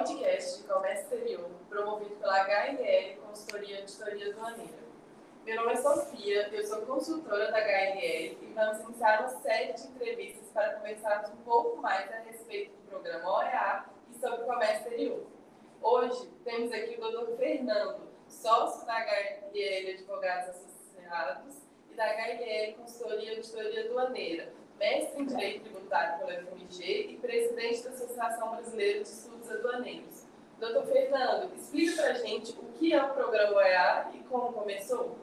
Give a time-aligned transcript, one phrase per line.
[0.00, 4.78] podcast de comércio exterior promovido pela HNL Consultoria Auditoria Aduaneira.
[5.44, 9.88] Meu nome é Sofia, eu sou consultora da HNL e vamos iniciar uma série de
[9.88, 14.88] entrevistas para conversarmos um pouco mais a respeito do programa OEA e sobre o comércio
[14.88, 15.26] exterior.
[15.82, 17.36] Hoje temos aqui o Dr.
[17.36, 21.56] Fernando, sócio da HNL Advogados Associados
[21.90, 27.90] e da HNL Consultoria Auditoria Aduaneira, mestre em Direito Tributário pela FMG e presidente da
[27.90, 30.26] Associação Brasileira de Estudos Aduaneiros.
[30.58, 35.16] Doutor Fernando, explica para a gente o que é o programa OEA e como começou.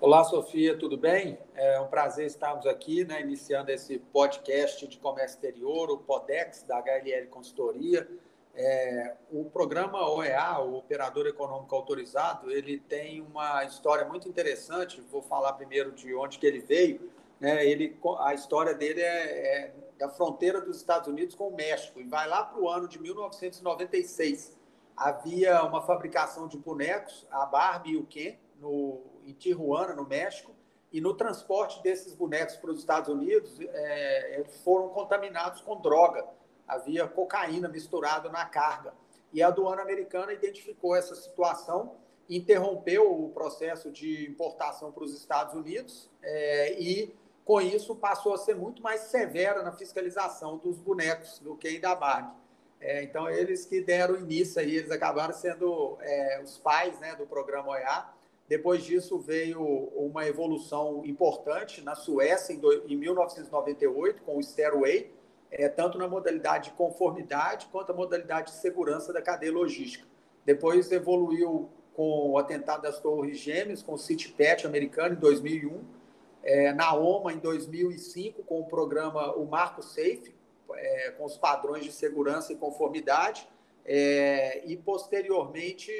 [0.00, 1.38] Olá, Sofia, tudo bem?
[1.54, 6.78] É um prazer estarmos aqui, né, iniciando esse podcast de comércio exterior, o PODEX, da
[6.78, 8.08] HLL Consultoria.
[8.54, 15.00] É, o programa OEA, o Operador Econômico Autorizado, ele tem uma história muito interessante.
[15.00, 17.10] Vou falar primeiro de onde que ele veio.
[17.40, 17.66] Né?
[17.66, 22.04] Ele, a história dele é, é da fronteira dos Estados Unidos com o México e
[22.04, 24.56] vai lá para o ano de 1996.
[24.96, 30.52] Havia uma fabricação de bonecos, a Barbie e o Ken, no, em Tijuana, no México,
[30.92, 36.26] e no transporte desses bonecos para os Estados Unidos é, foram contaminados com droga.
[36.66, 38.94] Havia cocaína misturada na carga.
[39.32, 41.96] E a aduana americana identificou essa situação,
[42.28, 47.14] interrompeu o processo de importação para os Estados Unidos é, e
[47.48, 51.94] com isso, passou a ser muito mais severa na fiscalização dos bonecos do que da
[51.94, 52.36] Barbie.
[52.78, 57.26] É, então, eles que deram início aí, eles acabaram sendo é, os pais né, do
[57.26, 58.04] programa OEA.
[58.46, 59.62] Depois disso, veio
[59.96, 65.10] uma evolução importante na Suécia, em, do, em 1998, com o Stairway,
[65.50, 70.06] é, tanto na modalidade de conformidade quanto a modalidade de segurança da cadeia logística.
[70.44, 75.96] Depois evoluiu com o atentado das Torres Gêmeas, com o CityPet americano, em 2001
[76.42, 80.34] é, na OMA em 2005 com o programa o Marco Safe,
[80.74, 83.48] é, com os padrões de segurança e conformidade,
[83.84, 85.90] é, e posteriormente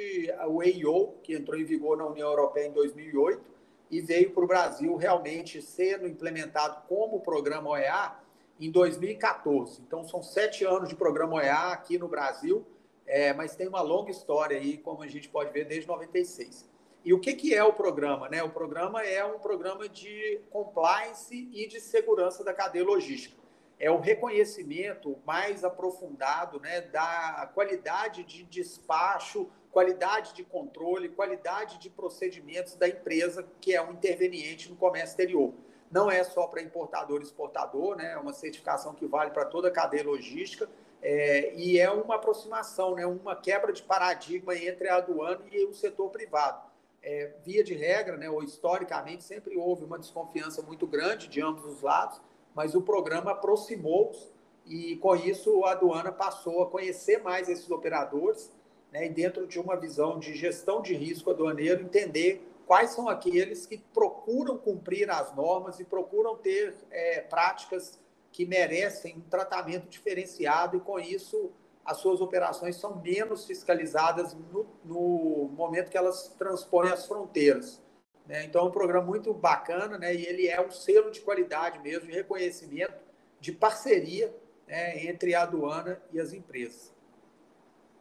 [0.47, 3.41] o EIO, que entrou em vigor na União Europeia em 2008
[3.89, 8.13] e veio para o Brasil realmente sendo implementado como programa OEA
[8.59, 9.81] em 2014.
[9.81, 12.65] Então são sete anos de programa OEA aqui no Brasil,
[13.07, 16.69] é, mas tem uma longa história aí, como a gente pode ver, desde 96.
[17.03, 18.27] E o que, que é o programa?
[18.27, 18.43] Né?
[18.43, 23.39] O programa é um programa de compliance e de segurança da cadeia logística.
[23.79, 31.89] É o reconhecimento mais aprofundado né, da qualidade de despacho, qualidade de controle, qualidade de
[31.89, 35.53] procedimentos da empresa que é um interveniente no comércio exterior.
[35.89, 38.11] Não é só para importador e exportador, né?
[38.11, 40.69] é uma certificação que vale para toda a cadeia logística,
[41.01, 43.05] é, e é uma aproximação, né?
[43.05, 46.68] uma quebra de paradigma entre a aduana e o setor privado
[47.01, 51.65] é, via de regra, né, ou historicamente, sempre houve uma desconfiança muito grande de ambos
[51.65, 52.21] os lados,
[52.53, 54.31] mas o programa aproximou-os
[54.65, 58.51] e, com isso, a aduana passou a conhecer mais esses operadores
[58.91, 63.65] né, e, dentro de uma visão de gestão de risco aduaneiro, entender quais são aqueles
[63.65, 67.99] que procuram cumprir as normas e procuram ter é, práticas
[68.31, 71.51] que merecem um tratamento diferenciado e, com isso,
[71.89, 77.81] as suas operações são menos fiscalizadas no, no momento que elas transpõem as fronteiras.
[78.27, 78.45] Né?
[78.45, 80.13] Então, é um programa muito bacana né?
[80.13, 82.93] e ele é um selo de qualidade mesmo, de reconhecimento,
[83.39, 84.31] de parceria
[84.67, 85.03] né?
[85.03, 86.93] entre a aduana e as empresas.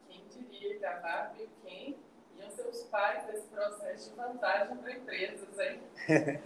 [0.07, 1.99] Quem diria que a Barbie e quem
[2.39, 5.83] iam ser os pais desse processo de vantagem para empresas, hein?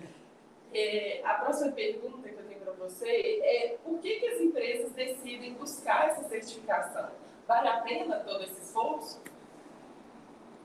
[0.73, 4.93] é, a próxima pergunta que eu tenho para você é por que, que as empresas
[4.93, 7.11] decidem buscar essa certificação?
[7.47, 9.21] Vale a pena todo esse esforço?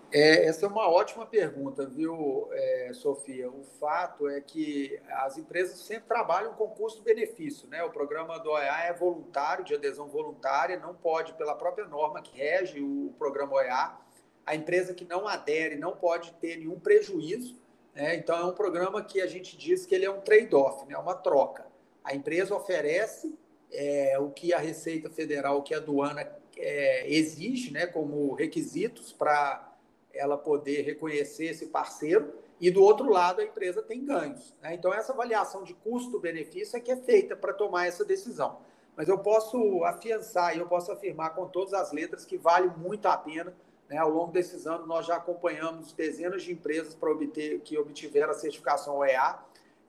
[0.10, 3.50] É, essa é uma ótima pergunta, viu, é, Sofia?
[3.50, 7.84] O fato é que as empresas sempre trabalham com custo-benefício, né?
[7.84, 12.38] O programa do OEA é voluntário, de adesão voluntária, não pode, pela própria norma que
[12.38, 13.98] rege o programa OEA,
[14.46, 17.60] a empresa que não adere não pode ter nenhum prejuízo,
[17.94, 18.16] né?
[18.16, 20.98] Então, é um programa que a gente diz que ele é um trade-off, né?
[20.98, 21.66] uma troca.
[22.04, 23.38] A empresa oferece
[23.72, 29.14] é, o que a Receita Federal, o que a aduana é, exige né, como requisitos
[29.14, 29.76] para
[30.14, 34.56] ela poder reconhecer esse parceiro, e do outro lado a empresa tem ganhos.
[34.62, 34.74] Né?
[34.74, 38.60] Então, essa avaliação de custo-benefício é que é feita para tomar essa decisão.
[38.96, 43.06] Mas eu posso afiançar e eu posso afirmar com todas as letras que vale muito
[43.06, 43.54] a pena.
[43.88, 43.98] Né?
[43.98, 48.34] Ao longo desses anos, nós já acompanhamos dezenas de empresas para obter que obtiveram a
[48.34, 49.38] certificação OEA.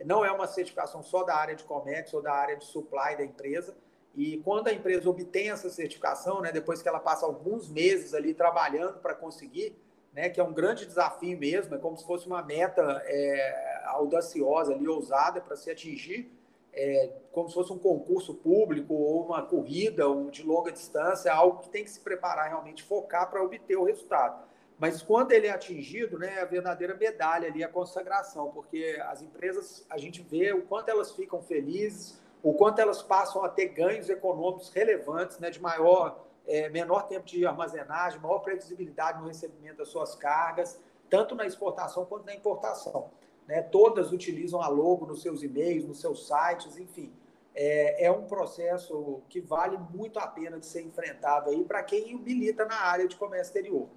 [0.05, 3.25] Não é uma certificação só da área de comércio ou da área de supply da
[3.25, 3.77] empresa,
[4.15, 8.35] e quando a empresa obtém essa certificação, né, depois que ela passa alguns meses ali
[8.35, 9.77] trabalhando para conseguir,
[10.13, 14.73] né, que é um grande desafio mesmo, é como se fosse uma meta é, audaciosa
[14.73, 16.33] ali, ousada para se atingir,
[16.73, 21.61] é, como se fosse um concurso público ou uma corrida um, de longa distância, algo
[21.61, 24.49] que tem que se preparar realmente, focar para obter o resultado.
[24.79, 29.23] Mas quando ele é atingido, né, é a verdadeira medalha ali, a consagração, porque as
[29.23, 33.69] empresas, a gente vê o quanto elas ficam felizes, o quanto elas passam a ter
[33.69, 39.79] ganhos econômicos relevantes, né, de maior, é, menor tempo de armazenagem, maior previsibilidade no recebimento
[39.79, 40.81] das suas cargas,
[41.11, 43.11] tanto na exportação quanto na importação.
[43.49, 43.63] Né?
[43.63, 47.13] Todas utilizam a logo nos seus e-mails, nos seus sites, enfim.
[47.55, 52.17] É, é um processo que vale muito a pena de ser enfrentado aí para quem
[52.17, 53.89] milita na área de comércio exterior.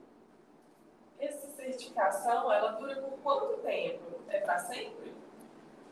[1.72, 4.20] Certificação, ela dura por quanto tempo?
[4.28, 5.14] É para sempre?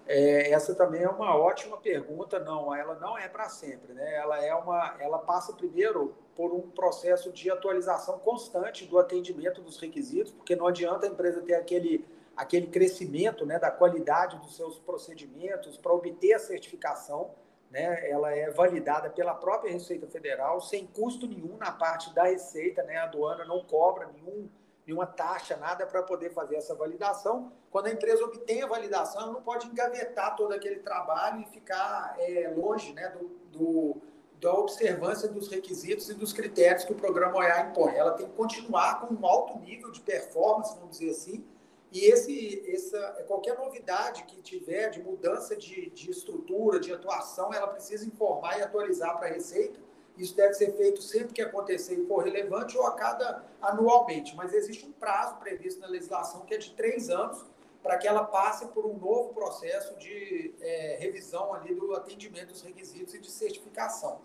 [0.05, 2.39] É, essa também é uma ótima pergunta.
[2.39, 4.15] Não, ela não é para sempre, né?
[4.15, 9.79] Ela é uma, ela passa primeiro por um processo de atualização constante do atendimento dos
[9.79, 12.05] requisitos, porque não adianta a empresa ter aquele
[12.35, 17.31] aquele crescimento, né, da qualidade dos seus procedimentos para obter a certificação,
[17.69, 18.09] né?
[18.09, 22.95] Ela é validada pela própria Receita Federal sem custo nenhum na parte da Receita, né?
[22.95, 24.49] A aduana não cobra nenhum
[24.89, 27.51] nenhuma taxa, nada para poder fazer essa validação.
[27.69, 32.15] Quando a empresa obtém a validação, ela não pode engavetar todo aquele trabalho e ficar
[32.17, 33.97] é, longe né, do, do,
[34.41, 37.95] da observância dos requisitos e dos critérios que o programa OEA impõe.
[37.95, 41.45] Ela tem que continuar com um alto nível de performance, vamos dizer assim,
[41.91, 47.67] e esse, essa, qualquer novidade que tiver de mudança de, de estrutura, de atuação, ela
[47.67, 49.79] precisa informar e atualizar para a Receita
[50.19, 54.35] isso deve ser feito sempre que acontecer e for relevante ou a cada anualmente.
[54.35, 57.45] Mas existe um prazo previsto na legislação que é de três anos
[57.81, 62.61] para que ela passe por um novo processo de é, revisão ali do atendimento dos
[62.61, 64.19] requisitos e de certificação.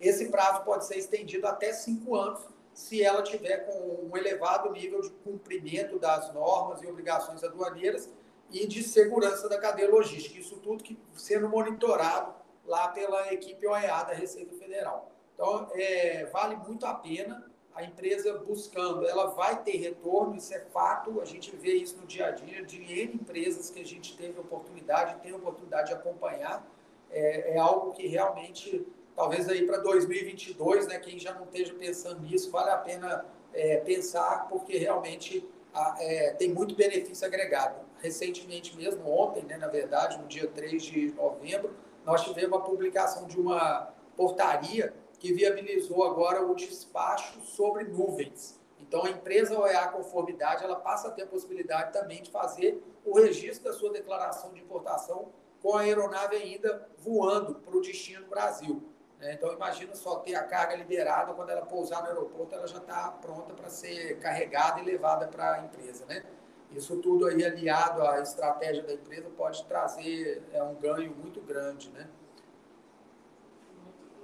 [0.00, 2.40] Esse prazo pode ser estendido até cinco anos
[2.74, 8.10] se ela tiver com um elevado nível de cumprimento das normas e obrigações aduaneiras
[8.50, 10.38] e de segurança da cadeia logística.
[10.38, 12.34] Isso tudo que sendo monitorado
[12.66, 15.15] lá pela equipe OEA da Receita Federal.
[15.36, 17.46] Então, é, vale muito a pena
[17.76, 19.06] a empresa buscando.
[19.06, 22.64] Ela vai ter retorno, isso é fato, a gente vê isso no dia a dia,
[22.64, 26.66] de N empresas que a gente teve oportunidade, tem oportunidade de acompanhar.
[27.10, 32.22] É, é algo que realmente, talvez aí para 2022, né, quem já não esteja pensando
[32.22, 37.84] nisso, vale a pena é, pensar, porque realmente a, é, tem muito benefício agregado.
[37.98, 43.26] Recentemente mesmo, ontem, né, na verdade, no dia 3 de novembro, nós tivemos a publicação
[43.26, 48.60] de uma portaria que viabilizou agora o despacho sobre nuvens.
[48.78, 53.14] Então, a empresa OEA Conformidade ela passa a ter a possibilidade também de fazer o
[53.18, 55.32] registro da sua declaração de importação
[55.62, 58.82] com a aeronave ainda voando para o destino Brasil.
[59.18, 59.34] Né?
[59.34, 63.10] Então, imagina só ter a carga liberada, quando ela pousar no aeroporto, ela já está
[63.10, 66.04] pronta para ser carregada e levada para a empresa.
[66.06, 66.22] Né?
[66.70, 71.90] Isso tudo aí aliado à estratégia da empresa pode trazer é, um ganho muito grande.
[71.90, 72.08] Né?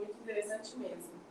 [0.04, 1.22] Muito interessante mesmo.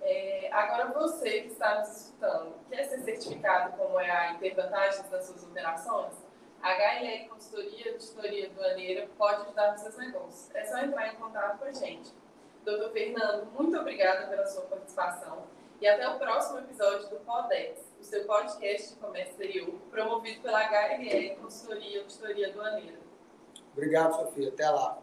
[0.00, 5.26] É, agora, você que está nos escutando, quer ser certificado como é a Intervantagens das
[5.26, 6.12] suas operações?
[6.60, 10.54] A HLR Consultoria de Auditoria Aduaneira pode ajudar nos seus negócios.
[10.54, 12.12] É só entrar em contato com a gente.
[12.64, 15.44] Doutor Fernando, muito obrigada pela sua participação
[15.80, 20.60] e até o próximo episódio do Podex, o seu podcast de comércio exterior, promovido pela
[20.60, 22.98] HLR Consultoria Auditoria Aduaneira.
[23.72, 24.48] Obrigado, Sofia.
[24.50, 25.02] Até lá.